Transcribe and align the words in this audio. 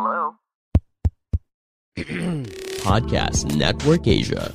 Hello? 0.00 0.32
Podcast 2.88 3.52
Network 3.52 4.08
Asia. 4.08 4.48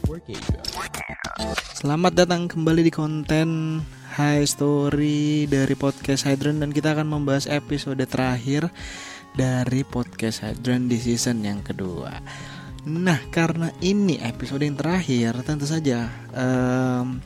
Selamat 1.77 2.17
datang 2.17 2.49
kembali 2.49 2.81
di 2.81 2.89
konten 2.89 3.77
High 4.17 4.49
Story 4.49 5.45
dari 5.45 5.77
podcast 5.77 6.25
Hydran 6.25 6.65
dan 6.65 6.73
kita 6.73 6.97
akan 6.97 7.05
membahas 7.05 7.45
episode 7.45 8.01
terakhir 8.09 8.73
dari 9.37 9.85
podcast 9.85 10.41
Hydran 10.41 10.89
di 10.89 10.97
season 10.97 11.45
yang 11.45 11.61
kedua. 11.61 12.09
Nah, 12.89 13.21
karena 13.29 13.69
ini 13.85 14.17
episode 14.25 14.65
yang 14.65 14.81
terakhir, 14.81 15.45
tentu 15.45 15.69
saja 15.69 16.09
em, 16.33 17.21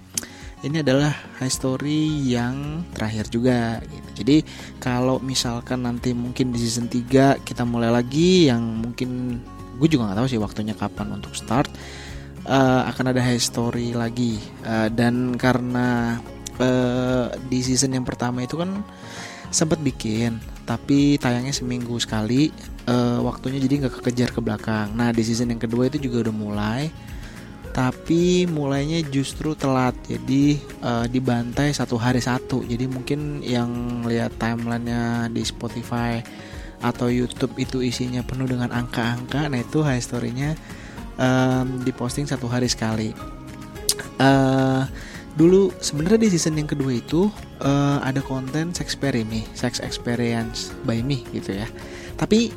ini 0.60 0.84
adalah 0.84 1.16
high 1.40 1.52
story 1.52 2.32
yang 2.36 2.84
terakhir 2.92 3.32
juga 3.32 3.80
gitu. 3.80 4.10
Jadi 4.24 4.38
kalau 4.84 5.24
misalkan 5.24 5.88
nanti 5.88 6.12
mungkin 6.12 6.52
di 6.52 6.60
season 6.60 6.92
3 6.92 7.40
kita 7.48 7.64
mulai 7.64 7.88
lagi 7.88 8.52
yang 8.52 8.60
mungkin 8.60 9.40
gue 9.80 9.88
juga 9.88 10.12
nggak 10.12 10.20
tahu 10.20 10.28
sih 10.28 10.42
waktunya 10.42 10.76
kapan 10.76 11.16
untuk 11.16 11.32
start 11.32 11.72
eh, 12.44 12.82
akan 12.92 13.06
ada 13.16 13.24
high 13.24 13.40
story 13.40 13.96
lagi. 13.96 14.36
Eh, 14.68 14.92
dan 14.92 15.40
karena 15.40 16.20
eh, 16.60 17.32
di 17.48 17.60
season 17.64 17.96
yang 17.96 18.04
pertama 18.04 18.44
itu 18.44 18.60
kan 18.60 18.84
sempat 19.50 19.82
bikin 19.82 20.38
tapi 20.68 21.18
tayangnya 21.18 21.56
seminggu 21.56 21.96
sekali 22.04 22.52
eh, 22.84 23.20
waktunya 23.24 23.64
jadi 23.64 23.88
nggak 23.88 24.04
kekejar 24.04 24.36
ke 24.36 24.44
belakang. 24.44 24.92
Nah 24.92 25.16
di 25.16 25.24
season 25.24 25.56
yang 25.56 25.62
kedua 25.64 25.88
itu 25.88 26.04
juga 26.04 26.28
udah 26.28 26.36
mulai 26.36 26.84
tapi 27.80 28.44
mulainya 28.44 29.00
justru 29.08 29.56
telat. 29.56 29.96
Jadi 30.04 30.60
eh, 30.60 31.06
dibantai 31.08 31.72
satu 31.72 31.96
hari 31.96 32.20
satu. 32.20 32.60
Jadi 32.68 32.92
mungkin 32.92 33.40
yang 33.40 34.04
lihat 34.04 34.36
timelinenya 34.36 35.32
di 35.32 35.40
Spotify 35.48 36.20
atau 36.84 37.08
YouTube 37.08 37.56
itu 37.56 37.80
isinya 37.80 38.20
penuh 38.24 38.48
dengan 38.48 38.72
angka-angka 38.72 39.52
nah 39.52 39.60
itu 39.60 39.84
high 39.84 40.00
story-nya 40.00 40.56
em, 41.20 41.84
diposting 41.88 42.28
satu 42.28 42.52
hari 42.52 42.68
sekali. 42.68 43.16
Eh 44.20 44.84
dulu 45.40 45.72
sebenarnya 45.80 46.28
di 46.28 46.30
season 46.36 46.60
yang 46.60 46.68
kedua 46.68 47.00
itu 47.00 47.32
eh, 47.64 47.98
ada 48.04 48.20
konten 48.20 48.76
sex 48.76 49.00
me, 49.00 49.48
sex 49.56 49.80
experience 49.80 50.76
by 50.84 51.00
me 51.00 51.24
gitu 51.32 51.56
ya. 51.56 51.68
Tapi 52.20 52.52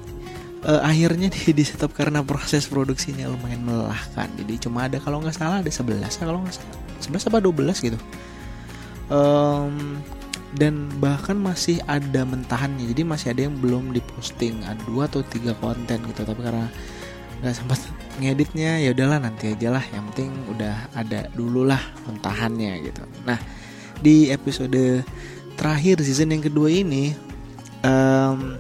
eh, 0.67 0.81
akhirnya 0.83 1.29
di, 1.35 1.53
di 1.55 1.65
stop 1.65 1.95
karena 1.95 2.23
proses 2.23 2.67
produksinya 2.67 3.29
lumayan 3.29 3.63
melelahkan. 3.63 4.29
Jadi 4.39 4.55
cuma 4.69 4.87
ada 4.87 4.99
kalau 5.03 5.23
nggak 5.23 5.37
salah 5.37 5.61
ada 5.61 5.71
11 5.71 6.23
kalau 6.23 6.43
nggak 6.43 6.57
salah 6.57 6.77
11 7.03 7.29
apa 7.29 7.39
12 7.43 7.87
gitu. 7.87 7.99
Em, 9.13 10.01
dan 10.53 10.75
bahkan 11.01 11.37
masih 11.37 11.81
ada 11.89 12.23
mentahannya. 12.23 12.87
Jadi 12.93 13.03
masih 13.03 13.29
ada 13.33 13.41
yang 13.49 13.57
belum 13.59 13.91
diposting, 13.97 14.63
ada 14.69 14.79
dua 14.85 15.09
atau 15.09 15.25
tiga 15.25 15.57
konten 15.59 16.05
gitu. 16.07 16.23
Tapi 16.23 16.41
karena 16.41 16.69
nggak 17.43 17.55
sempat 17.59 17.79
ngeditnya 18.23 18.79
ya 18.79 18.95
udahlah 18.95 19.19
nanti 19.19 19.51
aja 19.51 19.75
lah 19.75 19.85
yang 19.91 20.07
penting 20.15 20.31
udah 20.55 20.77
ada 20.95 21.27
dulu 21.35 21.67
lah 21.67 21.83
mentahannya 22.07 22.87
gitu 22.87 23.03
nah 23.27 23.41
di 23.99 24.31
episode 24.31 25.03
terakhir 25.59 25.99
season 26.07 26.31
yang 26.31 26.43
kedua 26.45 26.71
ini 26.71 27.17
em, 27.83 28.57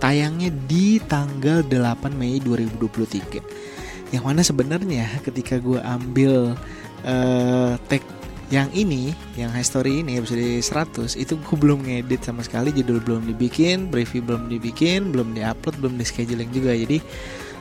tayangnya 0.00 0.50
di 0.66 0.98
tanggal 1.04 1.62
8 1.62 2.16
Mei 2.16 2.40
2023 2.42 4.10
yang 4.10 4.26
mana 4.26 4.42
sebenarnya 4.42 5.06
ketika 5.22 5.60
gue 5.62 5.78
ambil 5.78 6.58
eh 7.06 7.78
tag 7.86 8.02
yang 8.50 8.66
ini, 8.74 9.14
yang 9.38 9.54
high 9.54 9.62
story 9.62 10.02
ini 10.02 10.18
episode 10.18 10.42
100 10.42 11.14
itu 11.14 11.38
gue 11.38 11.54
belum 11.54 11.86
ngedit 11.86 12.26
sama 12.26 12.42
sekali, 12.42 12.74
judul 12.74 12.98
belum 12.98 13.30
dibikin, 13.30 13.86
preview 13.94 14.26
belum 14.26 14.50
dibikin, 14.50 15.14
belum 15.14 15.38
diupload, 15.38 15.78
belum 15.78 15.94
di 15.94 16.02
scheduling 16.02 16.50
juga. 16.50 16.74
Jadi 16.74 16.98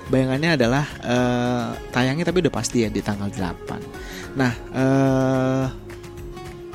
bayangannya 0.09 0.57
adalah 0.57 0.85
eh, 1.05 1.69
tayangnya 1.93 2.25
tapi 2.27 2.41
udah 2.41 2.53
pasti 2.53 2.83
ya 2.83 2.89
di 2.89 2.99
tanggal 2.99 3.29
8 3.29 4.35
nah 4.35 4.51
eh, 4.73 5.65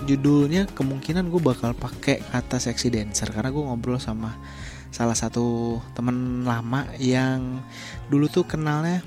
judulnya 0.06 0.70
kemungkinan 0.70 1.28
gue 1.28 1.42
bakal 1.42 1.75
pakai 1.75 2.22
kata 2.22 2.62
sexy 2.62 2.94
dancer 2.94 3.28
karena 3.34 3.50
gue 3.50 3.62
ngobrol 3.62 3.98
sama 3.98 4.32
salah 4.94 5.19
satu 5.19 5.82
temen 5.99 6.47
lama 6.47 6.87
yang 7.03 7.59
dulu 8.06 8.31
tuh 8.31 8.47
kenalnya 8.47 9.03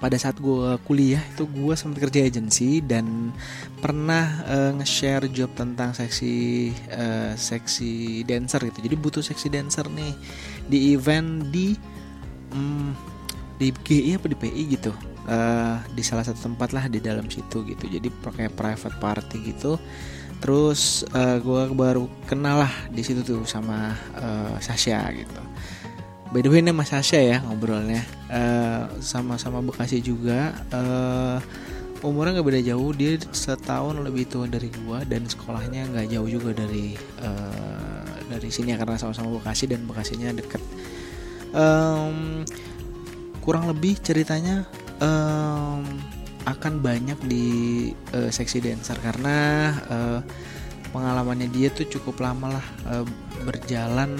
pada 0.00 0.16
saat 0.16 0.40
gue 0.40 0.80
kuliah 0.88 1.20
itu 1.20 1.44
gue 1.44 1.76
sempat 1.76 2.08
kerja 2.08 2.24
agensi 2.24 2.80
dan 2.80 3.36
pernah 3.84 4.40
eh, 4.48 4.72
nge-share 4.80 5.28
job 5.28 5.52
tentang 5.52 5.92
seksi 5.92 6.72
eh, 6.88 7.36
seksi 7.36 8.24
dancer 8.24 8.64
gitu. 8.72 8.80
Jadi 8.80 8.96
butuh 8.96 9.20
seksi 9.20 9.52
dancer 9.52 9.84
nih 9.92 10.16
di 10.72 10.96
event 10.96 11.52
di 11.52 11.76
hmm, 12.56 12.90
di 13.60 13.68
GI 13.76 14.16
apa 14.16 14.32
di 14.32 14.36
PI 14.40 14.62
gitu. 14.72 14.96
Eh, 15.28 15.76
di 15.92 16.00
salah 16.00 16.24
satu 16.24 16.48
tempat 16.48 16.72
lah 16.72 16.88
di 16.88 17.04
dalam 17.04 17.28
situ 17.28 17.60
gitu. 17.68 17.84
Jadi 17.84 18.08
pakai 18.08 18.48
private 18.48 18.96
party 18.96 19.36
gitu 19.52 19.76
terus 20.40 21.04
gue 21.14 21.62
baru 21.76 22.08
kenal 22.24 22.64
lah 22.64 22.72
di 22.88 23.04
situ 23.04 23.20
tuh 23.20 23.44
sama 23.44 23.92
eh, 24.16 24.56
Sasha 24.58 25.04
gitu. 25.12 25.40
By 26.30 26.46
the 26.46 26.50
way 26.50 26.62
ini 26.62 26.70
Mas 26.70 26.94
Sasha 26.94 27.18
ya 27.18 27.42
ngobrolnya. 27.42 28.06
Eh, 28.30 28.82
sama-sama 29.02 29.58
Bekasi 29.60 29.98
juga. 29.98 30.54
Eh, 30.70 31.38
umurnya 32.06 32.38
nggak 32.38 32.46
beda 32.46 32.60
jauh. 32.62 32.94
Dia 32.94 33.18
setahun 33.34 33.98
lebih 33.98 34.30
tua 34.30 34.46
dari 34.46 34.70
gua 34.86 35.02
dan 35.02 35.26
sekolahnya 35.26 35.90
nggak 35.90 36.06
jauh 36.14 36.30
juga 36.30 36.54
dari 36.54 36.94
eh, 37.18 38.06
dari 38.30 38.46
sini 38.46 38.70
ya, 38.70 38.78
karena 38.78 38.94
sama-sama 38.94 39.42
Bekasi 39.42 39.66
dan 39.66 39.82
Bekasinya 39.90 40.30
deket. 40.30 40.62
Em, 41.50 42.46
kurang 43.42 43.66
lebih 43.66 43.98
ceritanya 43.98 44.62
em, 45.02 45.82
akan 46.52 46.82
banyak 46.82 47.18
di 47.24 47.46
eh, 48.12 48.30
seksi 48.30 48.58
dancer 48.60 48.98
karena 48.98 49.38
eh, 49.88 50.20
pengalamannya 50.90 51.46
dia 51.54 51.70
tuh 51.70 51.86
cukup 51.86 52.18
lama 52.22 52.58
lah 52.58 52.66
eh, 52.90 53.06
berjalan 53.46 54.14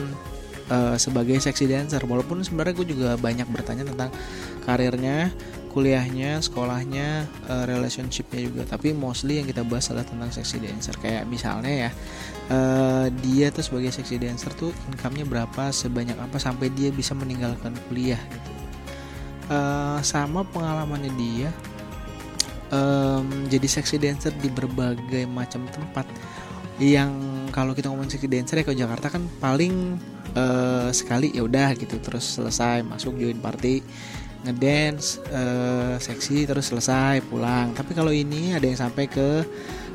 eh, 0.71 0.97
sebagai 0.97 1.37
seksi 1.43 1.67
dancer. 1.67 2.03
Walaupun 2.07 2.47
sebenarnya 2.47 2.75
gue 2.79 2.87
juga 2.95 3.09
banyak 3.19 3.47
bertanya 3.51 3.85
tentang 3.87 4.11
karirnya 4.63 5.35
kuliahnya 5.71 6.43
sekolahnya 6.43 7.31
relationshipnya 7.47 8.43
juga. 8.43 8.63
Tapi 8.67 8.91
mostly 8.91 9.39
yang 9.39 9.47
kita 9.47 9.63
bahas 9.63 9.87
adalah 9.95 10.03
tentang 10.03 10.35
seksi 10.35 10.67
dancer. 10.67 10.99
Kayak 10.99 11.31
misalnya 11.31 11.87
ya 11.87 11.91
dia 13.23 13.55
tuh 13.55 13.63
sebagai 13.63 13.95
seksi 13.95 14.19
dancer 14.19 14.51
tuh 14.59 14.75
income-nya 14.91 15.23
berapa 15.31 15.71
sebanyak 15.71 16.19
apa 16.19 16.43
sampai 16.43 16.75
dia 16.75 16.91
bisa 16.91 17.15
meninggalkan 17.15 17.79
kuliah 17.87 18.19
gitu. 18.19 18.51
Sama 20.03 20.43
pengalamannya 20.51 21.15
dia 21.15 21.55
em, 22.71 23.27
jadi 23.51 23.69
seksi 23.69 23.97
dancer 24.01 24.33
di 24.39 24.49
berbagai 24.51 25.27
macam 25.27 25.67
tempat. 25.71 26.07
Yang 26.81 27.13
kalau 27.53 27.77
kita 27.77 27.93
ngomong 27.93 28.09
seksi 28.09 28.29
dancer 28.31 28.63
ya 28.63 28.65
ke 28.65 28.73
Jakarta 28.73 29.13
kan 29.13 29.27
paling 29.43 30.01
eh, 30.35 30.89
sekali 30.95 31.35
ya 31.35 31.45
udah 31.45 31.77
gitu 31.77 32.01
terus 32.01 32.41
selesai 32.41 32.87
masuk 32.87 33.19
join 33.21 33.37
party 33.43 33.85
ngedance 34.41 35.21
eh, 35.29 36.01
seksi 36.01 36.49
terus 36.49 36.73
selesai 36.73 37.21
pulang. 37.29 37.77
Tapi 37.77 37.93
kalau 37.93 38.15
ini 38.15 38.57
ada 38.57 38.65
yang 38.65 38.79
sampai 38.81 39.05
ke 39.11 39.45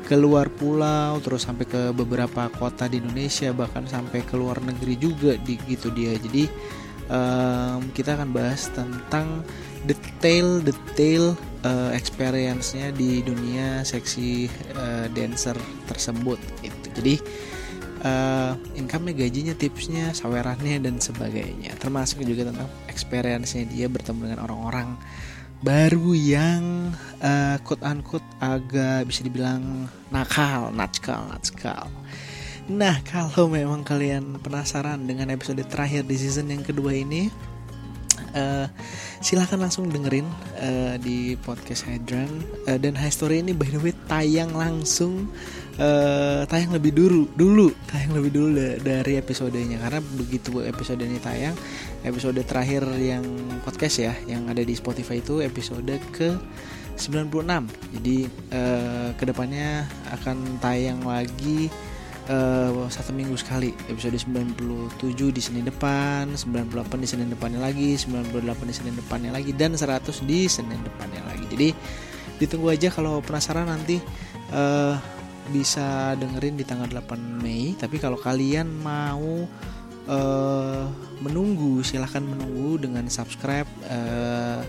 keluar 0.06 0.46
pulau 0.46 1.18
terus 1.18 1.42
sampai 1.42 1.66
ke 1.66 1.90
beberapa 1.90 2.46
kota 2.54 2.86
di 2.86 3.02
Indonesia 3.02 3.50
bahkan 3.50 3.82
sampai 3.90 4.22
ke 4.22 4.38
luar 4.38 4.62
negeri 4.62 4.94
juga 4.94 5.34
di 5.42 5.58
gitu 5.66 5.90
dia. 5.90 6.14
Jadi 6.14 6.46
em, 7.10 7.80
kita 7.90 8.14
akan 8.14 8.30
bahas 8.30 8.70
tentang 8.70 9.42
detail-detail 9.86 11.38
eh, 11.62 11.90
experience-nya 11.94 12.90
di 12.92 13.22
dunia 13.22 13.86
seksi 13.86 14.50
eh, 14.74 15.06
dancer 15.14 15.56
tersebut 15.86 16.38
gitu. 16.60 16.86
Jadi 16.98 17.14
eh, 18.02 18.52
income-nya, 18.76 19.14
gajinya, 19.14 19.54
tipsnya, 19.54 20.12
sawerannya 20.12 20.82
dan 20.82 20.98
sebagainya. 20.98 21.78
Termasuk 21.78 22.26
juga 22.26 22.50
tentang 22.50 22.68
experience-nya 22.90 23.64
dia 23.70 23.86
bertemu 23.86 24.30
dengan 24.30 24.40
orang-orang 24.44 24.98
baru 25.64 26.12
yang 26.12 26.92
eh, 27.24 27.56
quote 27.64 27.80
unquote 27.86 28.26
agak 28.42 29.08
bisa 29.08 29.24
dibilang 29.24 29.88
nakal, 30.12 30.74
natskal, 30.74 31.24
natskal. 31.32 31.88
Nah, 32.66 32.98
kalau 33.06 33.46
memang 33.46 33.86
kalian 33.86 34.42
penasaran 34.42 35.06
dengan 35.06 35.30
episode 35.30 35.62
terakhir 35.70 36.02
di 36.02 36.18
season 36.18 36.50
yang 36.50 36.66
kedua 36.66 36.98
ini, 36.98 37.30
uh, 38.36 38.66
silahkan 39.24 39.56
langsung 39.56 39.88
dengerin 39.88 40.28
uh, 40.60 40.94
di 41.00 41.34
podcast 41.40 41.88
Hydran 41.88 42.28
uh, 42.68 42.78
dan 42.78 42.94
High 42.94 43.10
Story 43.10 43.40
ini 43.40 43.56
by 43.56 43.66
the 43.72 43.80
way 43.80 43.96
tayang 44.06 44.52
langsung 44.52 45.32
uh, 45.80 46.44
tayang 46.46 46.76
lebih 46.76 46.92
dulu 46.92 47.26
dulu 47.34 47.72
tayang 47.88 48.12
lebih 48.12 48.30
dulu 48.30 48.52
dari 48.84 49.18
episodenya. 49.18 49.80
Karena 49.80 50.00
begitu 50.04 50.60
episode 50.62 51.00
ini 51.00 51.18
tayang 51.18 51.56
episode 52.04 52.38
terakhir 52.44 52.84
yang 53.00 53.24
podcast 53.64 53.96
ya 53.98 54.14
yang 54.28 54.46
ada 54.46 54.60
di 54.60 54.76
Spotify 54.76 55.18
itu 55.18 55.40
episode 55.40 55.96
ke 56.12 56.36
96 56.96 57.44
jadi 58.00 58.18
uh, 58.56 59.08
ke 59.20 59.24
depannya 59.28 59.84
akan 60.16 60.56
tayang 60.64 61.04
lagi 61.04 61.68
uh, 62.30 62.86
satu 62.90 63.10
minggu 63.14 63.34
sekali 63.38 63.72
episode 63.90 64.18
97 64.18 65.14
di 65.30 65.42
Senin 65.42 65.64
depan 65.66 66.34
98 66.34 67.02
di 67.02 67.08
Senin 67.08 67.28
depannya 67.30 67.62
lagi 67.62 67.94
98 67.98 68.70
di 68.70 68.74
Senin 68.74 68.94
depannya 68.98 69.30
lagi 69.34 69.50
dan 69.54 69.74
100 69.74 70.26
di 70.26 70.50
Senin 70.50 70.82
depannya 70.82 71.22
lagi. 71.26 71.44
Jadi 71.50 71.68
ditunggu 72.36 72.68
aja 72.74 72.92
kalau 72.92 73.24
penasaran 73.24 73.70
nanti 73.70 73.98
uh, 74.52 74.94
bisa 75.50 76.18
dengerin 76.18 76.58
di 76.58 76.64
tanggal 76.66 76.90
8 76.90 77.42
Mei. 77.42 77.78
Tapi 77.78 77.96
kalau 78.02 78.18
kalian 78.18 78.66
mau 78.82 79.46
uh, 80.10 80.84
menunggu 81.22 81.80
silahkan 81.86 82.22
menunggu 82.22 82.82
dengan 82.82 83.06
subscribe 83.06 83.68
uh, 83.86 84.60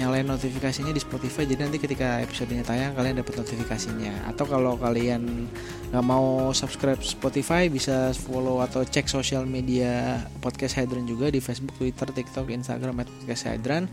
nyalain 0.00 0.24
notifikasinya 0.24 0.96
di 0.96 1.02
Spotify 1.04 1.44
jadi 1.44 1.68
nanti 1.68 1.76
ketika 1.76 2.24
episodenya 2.24 2.64
tayang 2.64 2.96
kalian 2.96 3.20
dapat 3.20 3.44
notifikasinya 3.44 4.32
atau 4.32 4.48
kalau 4.48 4.80
kalian 4.80 5.44
nggak 5.92 6.04
mau 6.06 6.54
subscribe 6.56 7.02
Spotify 7.04 7.68
bisa 7.68 8.16
follow 8.16 8.64
atau 8.64 8.80
cek 8.80 9.12
sosial 9.12 9.44
media 9.44 10.24
podcast 10.40 10.80
Hydran 10.80 11.04
juga 11.04 11.28
di 11.28 11.42
Facebook, 11.44 11.76
Twitter, 11.76 12.08
TikTok, 12.08 12.48
Instagram 12.48 13.04
podcast 13.04 13.44
Hydran 13.44 13.84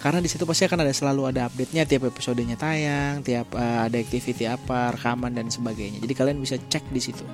karena 0.00 0.18
di 0.24 0.28
situ 0.32 0.48
pasti 0.48 0.64
akan 0.64 0.80
ada 0.80 0.94
selalu 0.96 1.28
ada 1.28 1.50
update-nya 1.50 1.84
tiap 1.84 2.08
episodenya 2.08 2.56
tayang, 2.56 3.20
tiap 3.20 3.52
uh, 3.52 3.84
ada 3.84 3.98
activity 4.00 4.48
apa, 4.48 4.96
rekaman 4.96 5.36
dan 5.36 5.52
sebagainya. 5.52 6.00
Jadi 6.00 6.14
kalian 6.16 6.38
bisa 6.40 6.56
cek 6.56 6.88
di 6.88 7.02
situ. 7.02 7.26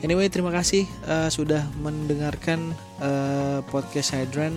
Anyway, 0.00 0.32
terima 0.32 0.48
kasih 0.48 0.88
uh, 1.04 1.28
sudah 1.28 1.68
mendengarkan 1.84 2.72
uh, 3.04 3.60
podcast 3.68 4.16
Hydran 4.16 4.56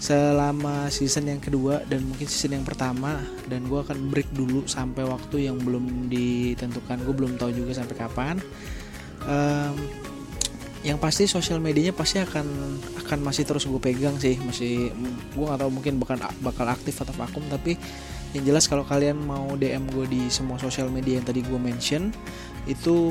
selama 0.00 0.88
season 0.88 1.28
yang 1.28 1.44
kedua 1.44 1.84
dan 1.84 2.00
mungkin 2.08 2.24
season 2.24 2.56
yang 2.56 2.64
pertama 2.64 3.20
dan 3.52 3.68
gue 3.68 3.76
akan 3.76 4.08
break 4.08 4.32
dulu 4.32 4.64
sampai 4.64 5.04
waktu 5.04 5.52
yang 5.52 5.60
belum 5.60 6.08
ditentukan. 6.08 7.04
Gue 7.04 7.14
belum 7.14 7.36
tahu 7.36 7.52
juga 7.52 7.76
sampai 7.76 7.96
kapan. 8.00 8.36
Um, 9.28 9.76
yang 10.80 10.96
pasti 10.96 11.28
sosial 11.28 11.60
medianya 11.60 11.92
pasti 11.92 12.16
akan 12.16 12.48
akan 13.04 13.18
masih 13.20 13.44
terus 13.44 13.68
gue 13.68 13.76
pegang 13.76 14.16
sih. 14.16 14.40
Masih 14.40 14.88
gue 15.36 15.44
nggak 15.44 15.68
mungkin 15.68 16.00
bakal 16.00 16.16
bakal 16.40 16.66
aktif 16.72 16.96
atau 17.04 17.12
vakum 17.12 17.44
tapi 17.52 17.76
yang 18.32 18.48
jelas 18.48 18.70
kalau 18.70 18.88
kalian 18.88 19.20
mau 19.20 19.52
DM 19.58 19.84
gue 19.92 20.06
di 20.08 20.22
semua 20.32 20.56
sosial 20.56 20.88
media 20.88 21.18
yang 21.20 21.26
tadi 21.26 21.44
gue 21.44 21.60
mention 21.60 22.14
itu 22.64 23.10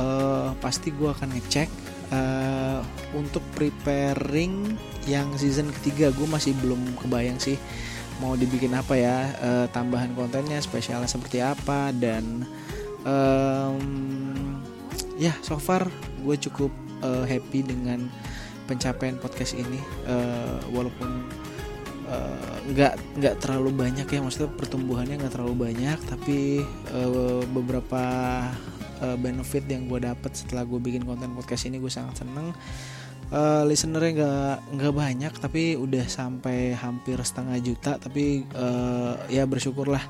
uh, 0.00 0.50
pasti 0.58 0.90
gue 0.90 1.06
akan 1.12 1.36
ngecek 1.36 1.68
uh, 2.12 2.80
untuk 3.14 3.42
preparing 3.54 4.76
yang 5.06 5.30
season 5.38 5.70
ketiga 5.80 6.10
gue 6.10 6.26
masih 6.26 6.52
belum 6.58 6.98
kebayang 6.98 7.38
sih 7.38 7.56
mau 8.18 8.34
dibikin 8.34 8.72
apa 8.72 8.94
ya. 8.96 9.18
Uh, 9.40 9.66
tambahan 9.70 10.12
kontennya 10.16 10.60
spesialnya 10.60 11.08
seperti 11.08 11.44
apa 11.44 11.92
dan 11.92 12.44
um, 13.04 14.58
ya 15.20 15.32
so 15.44 15.60
far 15.60 15.88
gue 16.24 16.36
cukup 16.48 16.72
uh, 17.04 17.24
happy 17.24 17.64
dengan 17.64 18.08
pencapaian 18.66 19.20
podcast 19.20 19.54
ini. 19.56 19.78
Uh, 20.08 20.58
walaupun 20.72 21.28
nggak 22.70 22.94
uh, 22.94 23.02
nggak 23.18 23.36
terlalu 23.42 23.74
banyak 23.74 24.06
ya 24.06 24.22
maksudnya 24.22 24.50
pertumbuhannya 24.54 25.18
nggak 25.18 25.34
terlalu 25.34 25.70
banyak 25.70 25.98
tapi 26.06 26.62
uh, 26.94 27.42
beberapa 27.50 28.02
uh, 29.02 29.16
benefit 29.16 29.64
yang 29.68 29.88
gue 29.88 30.02
dapat 30.02 30.32
setelah 30.32 30.64
gue 30.64 30.80
bikin 30.80 31.04
konten 31.04 31.32
podcast 31.34 31.68
ini 31.68 31.80
gue 31.80 31.92
sangat 31.92 32.24
seneng. 32.24 32.52
Uh, 33.26 33.66
listenernya 33.66 34.22
nggak 34.22 34.56
nggak 34.78 34.94
banyak 34.94 35.32
tapi 35.42 35.74
udah 35.74 36.06
sampai 36.06 36.76
hampir 36.78 37.18
setengah 37.20 37.58
juta. 37.60 37.98
Tapi 37.98 38.46
uh, 38.54 39.18
ya 39.26 39.44
bersyukurlah. 39.44 40.02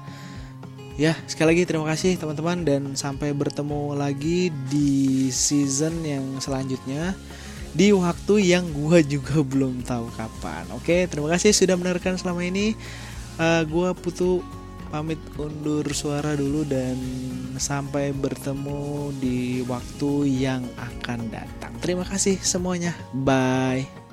Ya 0.97 1.13
sekali 1.29 1.53
lagi 1.53 1.69
terima 1.69 1.85
kasih 1.93 2.17
teman-teman 2.17 2.65
dan 2.65 2.83
sampai 2.97 3.37
bertemu 3.37 3.93
lagi 4.01 4.49
di 4.73 5.29
season 5.29 6.05
yang 6.05 6.25
selanjutnya. 6.41 7.13
Di 7.77 7.93
waktu 7.93 8.41
yang 8.41 8.73
gue 8.73 9.05
juga 9.05 9.45
belum 9.53 9.85
tahu 9.85 10.09
kapan. 10.17 10.65
Oke 10.77 11.05
terima 11.09 11.33
kasih 11.33 11.53
sudah 11.53 11.77
mendengarkan 11.77 12.17
selama 12.17 12.45
ini. 12.45 12.73
Uh, 13.37 13.61
gue 13.69 13.93
putu 14.01 14.41
pamit 14.89 15.19
undur 15.37 15.85
suara 15.91 16.35
dulu 16.39 16.63
dan 16.67 16.97
sampai 17.59 18.15
bertemu 18.15 19.13
di 19.19 19.61
waktu 19.67 20.13
yang 20.31 20.63
akan 20.79 21.29
datang. 21.33 21.73
Terima 21.83 22.07
kasih 22.07 22.39
semuanya. 22.41 22.95
Bye. 23.13 24.07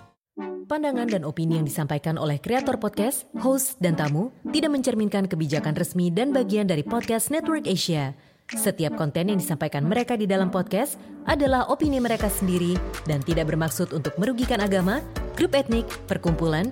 Pandangan 0.64 1.12
dan 1.12 1.28
opini 1.28 1.60
yang 1.60 1.68
disampaikan 1.68 2.16
oleh 2.16 2.40
kreator 2.40 2.80
podcast, 2.80 3.28
host, 3.44 3.78
dan 3.84 3.94
tamu 4.00 4.32
tidak 4.56 4.72
mencerminkan 4.72 5.28
kebijakan 5.28 5.76
resmi 5.76 6.10
dan 6.10 6.32
bagian 6.32 6.66
dari 6.66 6.82
podcast 6.82 7.30
Network 7.30 7.68
Asia. 7.68 8.16
Setiap 8.52 9.00
konten 9.00 9.32
yang 9.32 9.40
disampaikan 9.40 9.88
mereka 9.88 10.20
di 10.20 10.28
dalam 10.28 10.52
podcast 10.52 11.00
adalah 11.24 11.68
opini 11.72 12.00
mereka 12.04 12.28
sendiri 12.28 12.76
dan 13.08 13.24
tidak 13.24 13.48
bermaksud 13.52 13.96
untuk 13.96 14.16
merugikan 14.20 14.60
agama, 14.60 15.00
grup 15.40 15.56
etnik, 15.56 15.88
perkumpulan, 16.06 16.72